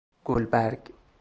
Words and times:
گلبرگ 0.25 0.91